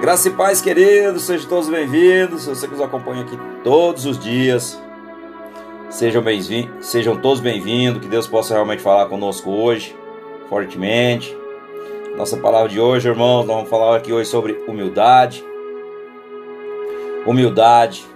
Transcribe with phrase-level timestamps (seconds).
[0.00, 2.46] Graça e paz, queridos, sejam todos bem-vindos.
[2.46, 4.80] Você que nos acompanha aqui todos os dias,
[5.90, 6.40] sejam, bem
[6.80, 8.00] sejam todos bem-vindos.
[8.00, 9.96] Que Deus possa realmente falar conosco hoje,
[10.48, 11.36] fortemente.
[12.16, 15.44] Nossa palavra de hoje, irmãos, nós vamos falar aqui hoje sobre humildade.
[17.26, 18.06] Humildade.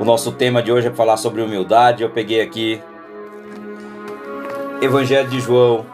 [0.00, 2.02] O nosso tema de hoje é falar sobre humildade.
[2.02, 2.82] Eu peguei aqui
[4.82, 5.86] Evangelho de João,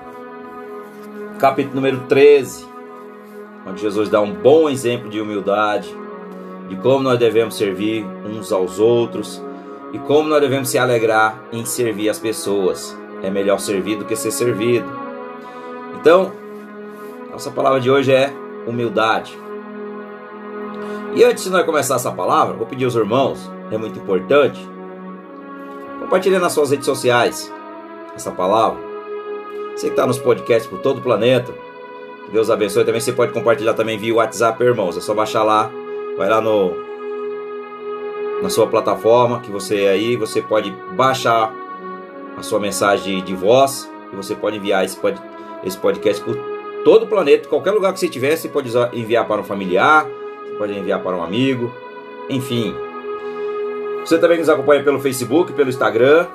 [1.39, 2.76] capítulo número 13,
[3.67, 5.95] onde Jesus dá um bom exemplo de humildade,
[6.69, 9.43] de como nós devemos servir uns aos outros
[9.93, 12.97] e como nós devemos se alegrar em servir as pessoas.
[13.23, 14.87] É melhor servir do que ser servido.
[15.99, 16.33] Então,
[17.31, 18.33] nossa palavra de hoje é
[18.67, 19.37] humildade.
[21.15, 24.61] E antes de nós começar essa palavra, vou pedir aos irmãos, é muito importante,
[25.99, 27.53] compartilhe nas suas redes sociais
[28.15, 28.79] essa palavra.
[29.75, 31.53] Você que está nos podcasts por todo o planeta,
[32.33, 32.85] Deus abençoe.
[32.85, 34.97] Também você pode compartilhar também via WhatsApp, irmãos.
[34.97, 35.71] É só baixar lá,
[36.17, 36.87] vai lá no
[38.43, 41.51] na sua plataforma que você aí você pode baixar
[42.37, 45.19] a sua mensagem de voz e você pode enviar esse, pod,
[45.65, 46.37] esse podcast por
[46.85, 50.07] todo o planeta, qualquer lugar que você estiver, você pode enviar para um familiar,
[50.59, 51.73] pode enviar para um amigo,
[52.29, 52.75] enfim.
[54.05, 56.27] Você também nos acompanha pelo Facebook, pelo Instagram,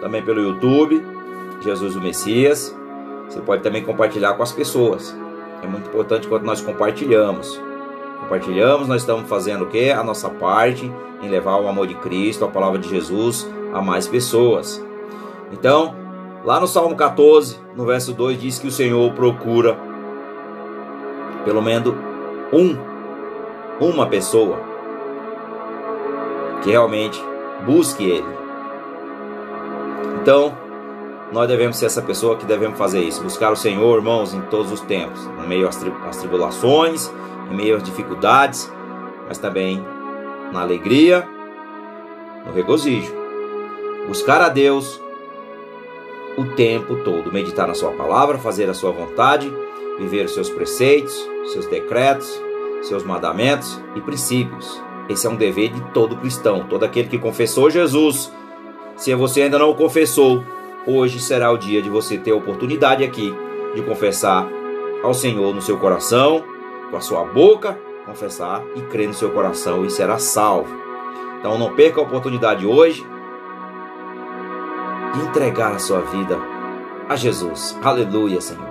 [0.00, 1.04] também pelo YouTube,
[1.60, 2.74] Jesus o Messias.
[3.30, 5.16] Você pode também compartilhar com as pessoas.
[5.62, 7.60] É muito importante quando nós compartilhamos.
[8.20, 9.90] Compartilhamos, nós estamos fazendo o que?
[9.90, 14.08] A nossa parte em levar o amor de Cristo, a palavra de Jesus a mais
[14.08, 14.84] pessoas.
[15.52, 15.94] Então,
[16.44, 19.78] lá no Salmo 14, no verso 2, diz que o Senhor procura
[21.44, 21.94] pelo menos
[22.52, 22.76] um,
[23.80, 24.58] uma pessoa
[26.62, 27.22] que realmente
[27.64, 28.26] busque Ele.
[30.20, 30.52] Então,
[31.32, 34.72] nós devemos ser essa pessoa que devemos fazer isso, buscar o Senhor, irmãos, em todos
[34.72, 37.10] os tempos, no meio às, tri às tribulações,
[37.50, 38.70] em meio às dificuldades,
[39.28, 39.84] mas também
[40.52, 41.26] na alegria,
[42.44, 43.14] no regozijo.
[44.08, 45.00] Buscar a Deus
[46.36, 49.52] o tempo todo, meditar na Sua palavra, fazer a Sua vontade,
[49.98, 51.14] viver os seus preceitos,
[51.52, 52.42] seus decretos,
[52.82, 54.82] seus mandamentos e princípios.
[55.08, 58.32] Esse é um dever de todo cristão, todo aquele que confessou Jesus.
[58.96, 60.42] Se você ainda não o confessou,
[60.86, 63.34] hoje será o dia de você ter a oportunidade aqui
[63.74, 64.48] de confessar
[65.02, 66.44] ao Senhor no seu coração,
[66.90, 70.74] com a sua boca, confessar e crer no seu coração e será salvo.
[71.38, 73.06] Então não perca a oportunidade hoje
[75.14, 76.38] de entregar a sua vida
[77.08, 77.76] a Jesus.
[77.82, 78.70] Aleluia, Senhor.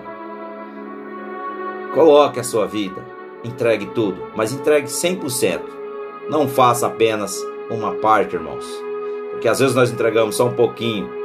[1.93, 3.03] Coloque a sua vida,
[3.43, 5.61] entregue tudo, mas entregue 100%.
[6.29, 7.35] Não faça apenas
[7.69, 8.65] uma parte, irmãos.
[9.31, 11.18] Porque às vezes nós entregamos só um pouquinho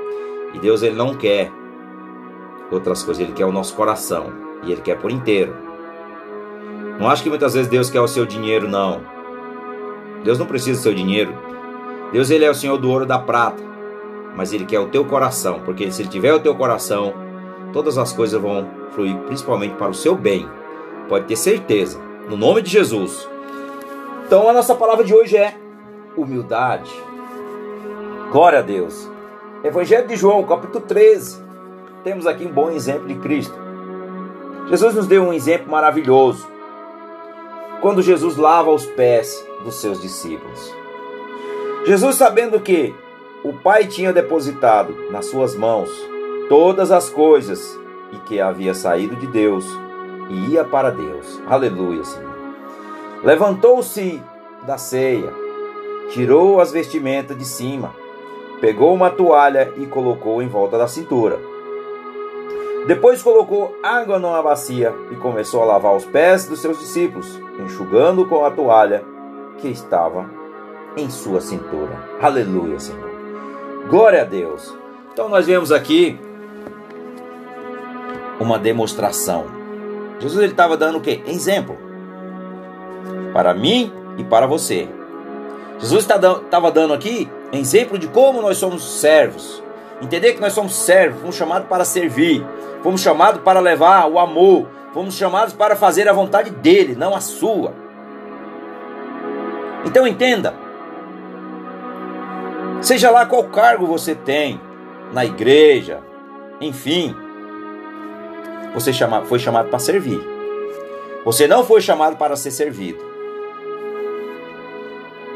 [0.54, 1.53] e Deus ele não quer
[2.70, 4.32] outras coisas, ele quer o nosso coração
[4.62, 5.54] e ele quer por inteiro.
[6.98, 9.00] Não acho que muitas vezes Deus quer o seu dinheiro, não.
[10.22, 11.34] Deus não precisa do seu dinheiro.
[12.12, 13.62] Deus ele é o Senhor do ouro e da prata,
[14.37, 17.12] mas ele quer o teu coração, porque se ele tiver o teu coração,
[17.72, 20.48] todas as coisas vão fluir principalmente para o seu bem.
[21.09, 23.28] Pode ter certeza, no nome de Jesus.
[24.26, 25.56] Então a nossa palavra de hoje é
[26.16, 26.91] humildade.
[28.31, 29.13] Glória a Deus.
[29.64, 31.42] Evangelho de João, capítulo 13.
[32.04, 33.58] Temos aqui um bom exemplo de Cristo.
[34.69, 36.47] Jesus nos deu um exemplo maravilhoso.
[37.80, 40.70] Quando Jesus lava os pés dos seus discípulos.
[41.86, 42.94] Jesus, sabendo que
[43.42, 45.88] o Pai tinha depositado nas suas mãos
[46.47, 47.80] todas as coisas
[48.12, 49.64] e que havia saído de Deus
[50.28, 51.41] e ia para Deus.
[51.47, 52.34] Aleluia, Senhor.
[53.22, 54.22] Levantou-se
[54.66, 55.32] da ceia,
[56.10, 58.03] tirou as vestimentas de cima
[58.64, 61.38] Pegou uma toalha e colocou em volta da cintura.
[62.86, 68.26] Depois colocou água numa bacia e começou a lavar os pés dos seus discípulos, enxugando
[68.26, 69.04] com a toalha
[69.58, 70.30] que estava
[70.97, 71.92] em sua cintura.
[72.22, 73.10] Aleluia, Senhor.
[73.91, 74.74] Glória a Deus.
[75.12, 76.19] Então nós vemos aqui
[78.41, 79.44] uma demonstração.
[80.18, 81.22] Jesus ele estava dando o quê?
[81.27, 81.77] Exemplo.
[83.30, 84.89] Para mim e para você.
[85.78, 89.62] Jesus estava dando aqui exemplo de como nós somos servos.
[90.02, 92.44] Entender que nós somos servos, fomos chamados para servir,
[92.82, 97.20] fomos chamados para levar o amor, fomos chamados para fazer a vontade dele, não a
[97.20, 97.72] sua.
[99.84, 100.54] Então entenda,
[102.80, 104.60] seja lá qual cargo você tem
[105.12, 106.00] na igreja,
[106.60, 107.14] enfim,
[108.74, 108.91] você
[109.26, 110.20] foi chamado para servir.
[111.24, 112.98] Você não foi chamado para ser servido.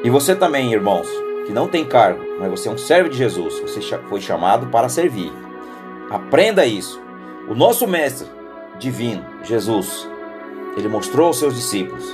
[0.05, 1.09] E você também, irmãos,
[1.49, 4.87] que não tem cargo, mas você é um servo de Jesus, você foi chamado para
[4.91, 5.33] servir.
[6.11, 7.01] Aprenda isso.
[7.49, 8.29] O nosso mestre
[8.79, 10.07] divino, Jesus,
[10.77, 12.05] ele mostrou aos seus discípulos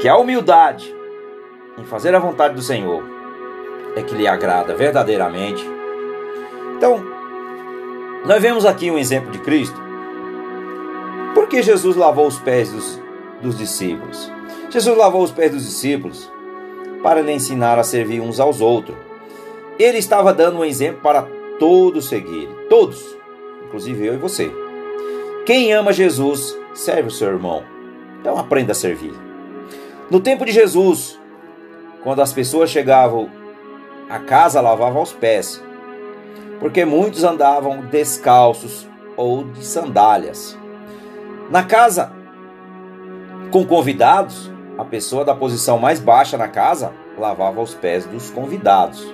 [0.00, 0.92] que a humildade
[1.78, 3.04] em fazer a vontade do Senhor
[3.94, 5.64] é que lhe agrada verdadeiramente.
[6.76, 7.04] Então,
[8.26, 9.80] nós vemos aqui um exemplo de Cristo.
[11.34, 13.00] Por que Jesus lavou os pés dos,
[13.40, 14.28] dos discípulos?
[14.70, 16.34] Jesus lavou os pés dos discípulos
[17.04, 18.96] para lhe ensinar a servir uns aos outros.
[19.78, 21.28] Ele estava dando um exemplo para
[21.58, 23.14] todos seguirem, todos,
[23.66, 24.50] inclusive eu e você.
[25.44, 27.62] Quem ama Jesus serve o seu irmão.
[28.20, 29.12] Então aprenda a servir.
[30.10, 31.20] No tempo de Jesus,
[32.02, 33.28] quando as pessoas chegavam
[34.08, 35.62] à casa, lavavam os pés,
[36.58, 40.58] porque muitos andavam descalços ou de sandálias.
[41.50, 42.10] Na casa,
[43.50, 49.12] com convidados, a pessoa da posição mais baixa na casa lavava os pés dos convidados.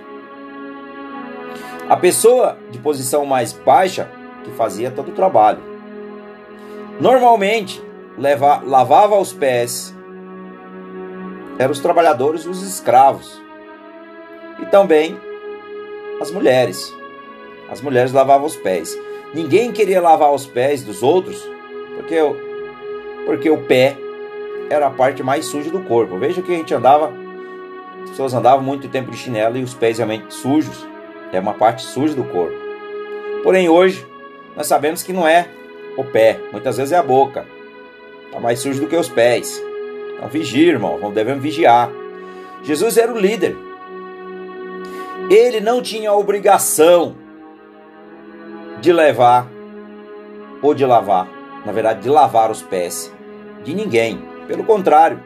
[1.89, 4.09] A pessoa de posição mais baixa
[4.45, 5.59] que fazia todo o trabalho.
[7.01, 7.83] Normalmente,
[8.17, 9.95] leva, lavava os pés
[11.61, 13.39] eram os trabalhadores os escravos.
[14.61, 15.21] E também
[16.19, 16.91] as mulheres.
[17.71, 18.99] As mulheres lavavam os pés.
[19.35, 21.39] Ninguém queria lavar os pés dos outros,
[21.97, 22.17] porque,
[23.27, 23.95] porque o pé
[24.71, 26.17] era a parte mais suja do corpo.
[26.17, 27.13] Veja que a gente andava,
[28.05, 30.87] as pessoas andavam muito tempo de chinelo e os pés realmente sujos.
[31.33, 32.57] É uma parte suja do corpo.
[33.43, 34.07] Porém, hoje,
[34.57, 35.49] nós sabemos que não é
[35.97, 37.45] o pé, muitas vezes é a boca.
[38.27, 39.63] Está mais sujo do que os pés.
[40.17, 41.91] Então vigia, irmão, devemos vigiar.
[42.63, 43.57] Jesus era o líder.
[45.29, 47.17] Ele não tinha a obrigação
[48.81, 49.49] de levar
[50.63, 51.29] ou de lavar,
[51.65, 53.13] na verdade, de lavar os pés
[53.65, 54.30] de ninguém.
[54.51, 55.23] Pelo contrário,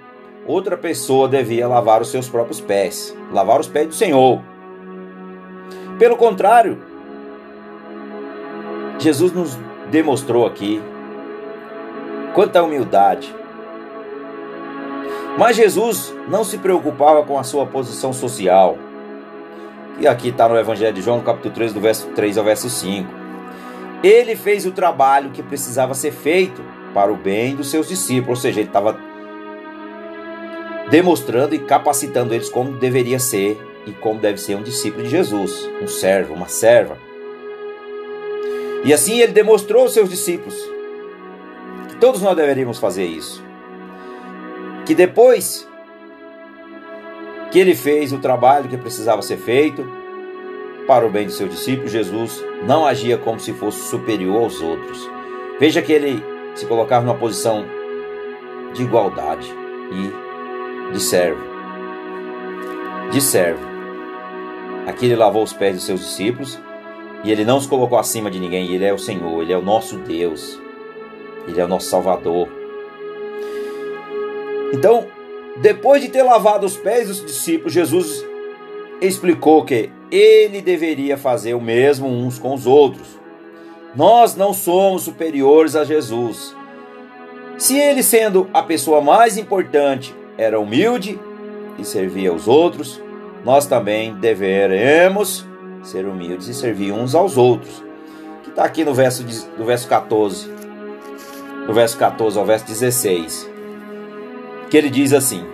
[0.46, 4.42] outra pessoa devia lavar os seus próprios pés, lavar os pés do Senhor.
[5.98, 6.78] Pelo contrário,
[8.98, 9.58] Jesus nos
[9.90, 10.78] demonstrou aqui
[12.34, 13.34] quanta humildade.
[15.38, 18.76] Mas Jesus não se preocupava com a sua posição social.
[19.98, 23.08] E aqui está no Evangelho de João, capítulo 3, do verso 3 ao verso 5.
[24.02, 26.62] Ele fez o trabalho que precisava ser feito
[26.92, 29.13] para o bem dos seus discípulos, ou seja, ele estava
[30.90, 35.68] demonstrando e capacitando eles como deveria ser e como deve ser um discípulo de Jesus,
[35.82, 36.98] um servo, uma serva.
[38.84, 40.54] E assim ele demonstrou aos seus discípulos
[41.88, 43.42] que todos nós deveríamos fazer isso.
[44.84, 45.66] Que depois
[47.50, 49.86] que ele fez o trabalho que precisava ser feito
[50.86, 55.08] para o bem de seus discípulos, Jesus não agia como se fosse superior aos outros.
[55.58, 56.22] Veja que ele
[56.54, 57.64] se colocava numa posição
[58.74, 59.50] de igualdade
[59.92, 60.23] e
[60.94, 61.42] de servo.
[63.10, 63.66] De servo.
[64.86, 66.56] Aqui ele lavou os pés dos seus discípulos
[67.24, 68.72] e ele não se colocou acima de ninguém.
[68.72, 70.60] Ele é o Senhor, ele é o nosso Deus,
[71.48, 72.48] ele é o nosso Salvador.
[74.72, 75.08] Então,
[75.56, 78.24] depois de ter lavado os pés dos discípulos, Jesus
[79.00, 83.18] explicou que ele deveria fazer o mesmo uns com os outros.
[83.96, 86.54] Nós não somos superiores a Jesus.
[87.58, 91.18] Se ele, sendo a pessoa mais importante, era humilde
[91.78, 93.00] e servia aos outros,
[93.44, 95.46] nós também deveremos
[95.82, 97.82] ser humildes e servir uns aos outros.
[98.42, 100.50] Que está aqui no verso, do verso 14,
[101.66, 103.50] do verso 14 ao verso 16,
[104.70, 105.44] que ele diz assim: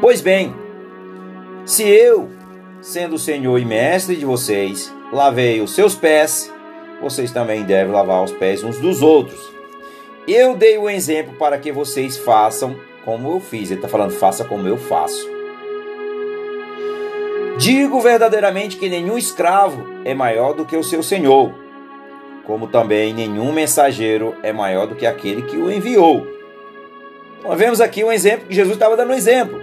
[0.00, 0.54] Pois bem,
[1.64, 2.30] se eu,
[2.80, 6.52] sendo o Senhor e mestre de vocês, lavei os seus pés,
[7.02, 9.57] vocês também devem lavar os pés uns dos outros.
[10.28, 13.70] Eu dei o exemplo para que vocês façam como eu fiz.
[13.70, 15.26] Ele está falando, faça como eu faço.
[17.56, 21.54] Digo verdadeiramente que nenhum escravo é maior do que o seu senhor,
[22.44, 26.26] como também nenhum mensageiro é maior do que aquele que o enviou.
[27.42, 29.62] Nós vemos aqui um exemplo que Jesus estava dando um exemplo.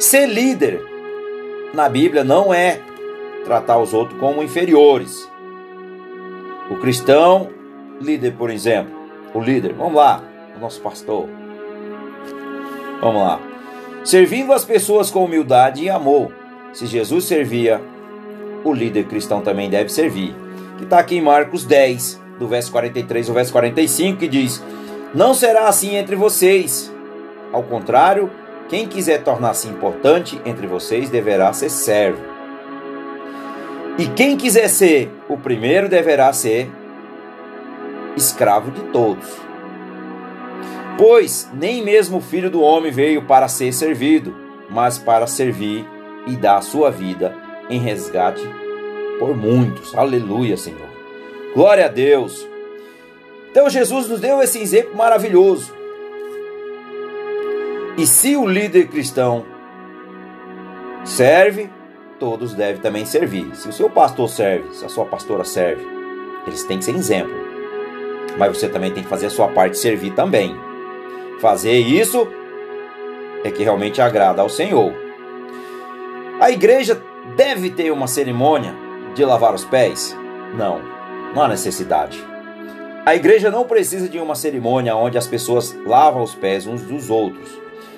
[0.00, 0.84] Ser líder
[1.72, 2.80] na Bíblia não é
[3.44, 5.30] tratar os outros como inferiores.
[6.68, 7.48] O cristão,
[8.00, 8.92] líder, por exemplo,
[9.34, 10.22] o líder, vamos lá,
[10.56, 11.28] o nosso pastor,
[13.00, 13.40] Vamos lá.
[14.04, 16.32] Servindo as pessoas com humildade e amor.
[16.72, 17.80] Se Jesus servia,
[18.64, 20.34] o líder cristão também deve servir.
[20.76, 24.62] Que está aqui em Marcos 10, do verso 43 ao verso 45, que diz:
[25.14, 26.92] Não será assim entre vocês.
[27.52, 28.30] Ao contrário,
[28.68, 32.22] quem quiser tornar-se importante entre vocês deverá ser servo.
[33.96, 36.70] E quem quiser ser o primeiro deverá ser
[38.18, 39.26] escravo de todos.
[40.98, 44.34] Pois nem mesmo o filho do homem veio para ser servido,
[44.68, 45.86] mas para servir
[46.26, 47.34] e dar a sua vida
[47.70, 48.42] em resgate
[49.18, 49.94] por muitos.
[49.94, 50.88] Aleluia, Senhor.
[51.54, 52.46] Glória a Deus.
[53.50, 55.72] Então Jesus nos deu esse exemplo maravilhoso.
[57.96, 59.44] E se o líder cristão
[61.04, 61.70] serve,
[62.18, 63.54] todos devem também servir.
[63.56, 65.84] Se o seu pastor serve, se a sua pastora serve,
[66.46, 67.34] eles têm que ser exemplo.
[68.38, 70.56] Mas você também tem que fazer a sua parte servir também.
[71.40, 72.28] Fazer isso
[73.44, 74.92] é que realmente agrada ao Senhor.
[76.40, 77.02] A igreja
[77.36, 78.74] deve ter uma cerimônia
[79.14, 80.16] de lavar os pés?
[80.56, 80.80] Não,
[81.34, 82.24] não há necessidade.
[83.04, 87.10] A igreja não precisa de uma cerimônia onde as pessoas lavam os pés uns dos
[87.10, 87.48] outros.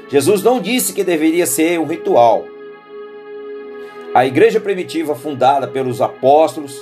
[0.09, 2.45] Jesus não disse que deveria ser um ritual.
[4.15, 6.81] A igreja primitiva, fundada pelos apóstolos,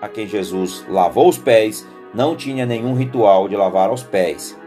[0.00, 4.58] a quem Jesus lavou os pés, não tinha nenhum ritual de lavar os pés.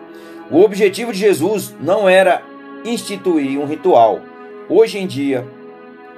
[0.50, 2.42] O objetivo de Jesus não era
[2.86, 4.20] instituir um ritual.
[4.70, 5.46] Hoje em dia,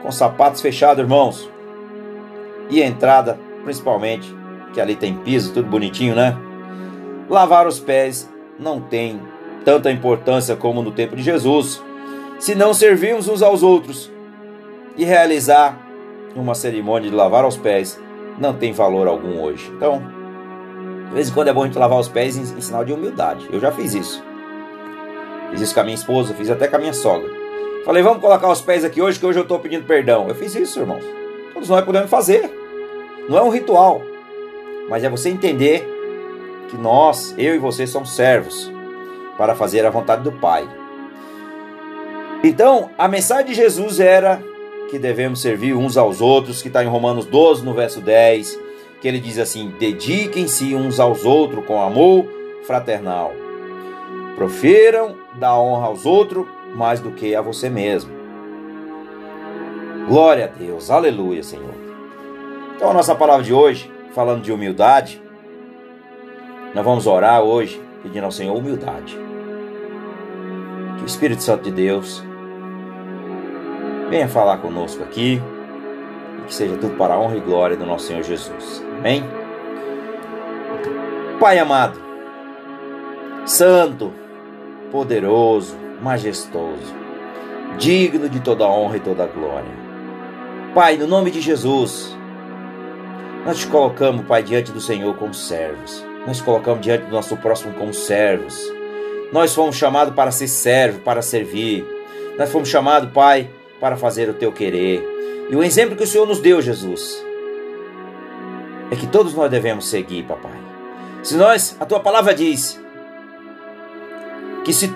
[0.01, 1.49] com sapatos fechados, irmãos,
[2.69, 4.33] e entrada, principalmente,
[4.73, 6.35] que ali tem piso, tudo bonitinho, né?
[7.29, 8.29] Lavar os pés
[8.59, 9.19] não tem
[9.63, 11.81] tanta importância como no tempo de Jesus,
[12.39, 14.11] se não servirmos uns aos outros
[14.97, 15.79] e realizar
[16.35, 17.99] uma cerimônia de lavar os pés
[18.37, 19.71] não tem valor algum hoje.
[19.75, 20.01] Então,
[21.07, 22.93] de vez em quando é bom a gente lavar os pés em, em sinal de
[22.93, 23.47] humildade.
[23.51, 24.23] Eu já fiz isso.
[25.51, 27.29] Fiz isso com a minha esposa, fiz até com a minha sogra.
[27.85, 30.27] Falei, vamos colocar os pés aqui hoje, que hoje eu estou pedindo perdão.
[30.27, 31.03] Eu fiz isso, irmãos.
[31.53, 32.51] Todos nós podemos fazer.
[33.29, 34.01] Não é um ritual,
[34.89, 35.87] mas é você entender
[36.69, 38.71] que nós, eu e você, somos servos
[39.37, 40.67] para fazer a vontade do Pai.
[42.43, 44.41] Então, a mensagem de Jesus era
[44.89, 48.59] que devemos servir uns aos outros, que está em Romanos 12, no verso 10,
[49.01, 52.25] que ele diz assim: dediquem-se uns aos outros com amor
[52.65, 53.31] fraternal.
[54.35, 58.11] Profiram da honra aos outros mais do que a você mesmo.
[60.07, 61.73] Glória a Deus, aleluia, Senhor.
[62.75, 65.21] Então, a nossa palavra de hoje, falando de humildade,
[66.73, 69.17] nós vamos orar hoje pedindo ao Senhor humildade.
[70.97, 72.23] Que o Espírito Santo de Deus
[74.09, 75.41] venha falar conosco aqui
[76.45, 78.83] que seja tudo para a honra e glória do nosso Senhor Jesus.
[78.99, 79.23] Amém?
[81.39, 81.99] Pai amado,
[83.45, 84.13] Santo,
[84.91, 86.95] poderoso, majestoso,
[87.77, 89.85] digno de toda honra e toda glória.
[90.73, 92.15] Pai, no nome de Jesus,
[93.45, 96.03] nós te colocamos, Pai, diante do Senhor como servos.
[96.25, 98.59] Nós te colocamos diante do nosso próximo como servos.
[99.31, 101.85] Nós fomos chamados para ser servo, para servir.
[102.37, 103.49] Nós fomos chamados, Pai,
[103.79, 105.14] para fazer o teu querer.
[105.49, 107.23] E o exemplo que o Senhor nos deu, Jesus,
[108.91, 110.59] é que todos nós devemos seguir, papai.
[111.23, 112.79] Se nós, a tua palavra diz
[114.63, 114.91] que se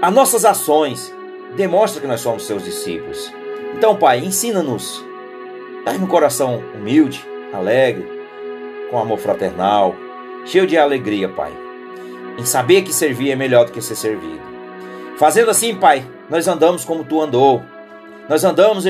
[0.00, 1.14] as nossas ações
[1.56, 3.32] demonstram que nós somos seus discípulos.
[3.74, 5.04] Então, Pai, ensina-nos.
[5.84, 8.06] Dai um coração humilde, alegre,
[8.90, 9.94] com amor fraternal,
[10.44, 11.52] cheio de alegria, Pai.
[12.38, 14.40] Em saber que servir é melhor do que ser servido.
[15.16, 17.62] Fazendo assim, Pai, nós andamos como tu andou.
[18.28, 18.84] Nós andamos,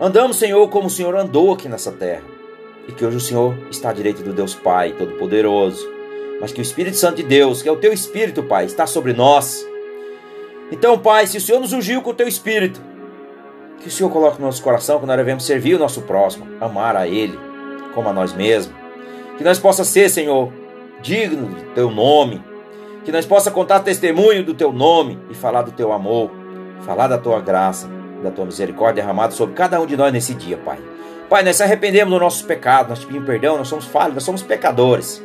[0.00, 2.22] andamos, Senhor, como o Senhor andou aqui nessa terra.
[2.86, 5.88] E que hoje o Senhor está à direita do Deus Pai Todo-Poderoso.
[6.40, 9.12] Mas que o Espírito Santo de Deus, que é o teu Espírito, Pai, está sobre
[9.12, 9.66] nós.
[10.70, 12.80] Então, Pai, se o Senhor nos ungiu com o teu Espírito,
[13.80, 16.96] que o Senhor coloque no nosso coração que nós devemos servir o nosso próximo, amar
[16.96, 17.38] a Ele
[17.94, 18.76] como a nós mesmos.
[19.38, 20.52] Que nós possa ser, Senhor,
[21.00, 22.42] digno do teu nome.
[23.04, 26.30] Que nós possa contar testemunho do teu nome e falar do teu amor,
[26.80, 27.88] falar da tua graça
[28.24, 30.78] da tua misericórdia derramada sobre cada um de nós nesse dia, Pai.
[31.28, 34.24] Pai, nós se arrependemos dos nossos pecados, nós te pedimos perdão, nós somos falhos, nós
[34.24, 35.22] somos pecadores.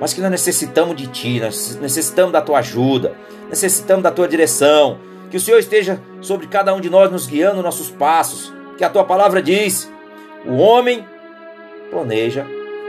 [0.00, 3.14] Mas que nós necessitamos de Ti, nós necessitamos da Tua ajuda,
[3.48, 4.98] necessitamos da Tua direção.
[5.30, 8.52] Que o Senhor esteja sobre cada um de nós, nos guiando nossos passos.
[8.76, 9.90] Que a Tua palavra diz:
[10.44, 11.06] o homem
[11.90, 12.46] planeja,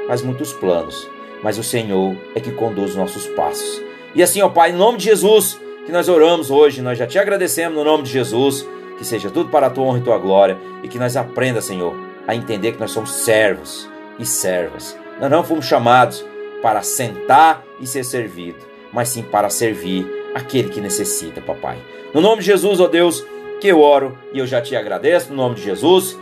[0.07, 1.07] faz muitos planos,
[1.43, 3.81] mas o Senhor é que conduz os nossos passos.
[4.15, 7.19] E assim, ó Pai, em nome de Jesus, que nós oramos hoje, nós já te
[7.19, 8.65] agradecemos no nome de Jesus
[8.97, 11.95] que seja tudo para a tua honra e tua glória e que nós aprenda, Senhor,
[12.27, 14.97] a entender que nós somos servos e servas.
[15.19, 16.25] Nós não fomos chamados
[16.61, 18.59] para sentar e ser servido,
[18.91, 21.77] mas sim para servir aquele que necessita, papai.
[22.13, 23.25] No nome de Jesus, ó Deus,
[23.59, 26.17] que eu oro e eu já te agradeço no nome de Jesus.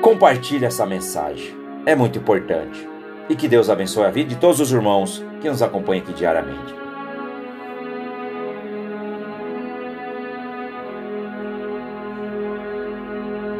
[0.00, 1.56] Compartilhe essa mensagem.
[1.84, 2.88] É muito importante.
[3.28, 6.87] E que Deus abençoe a vida de todos os irmãos que nos acompanham aqui diariamente.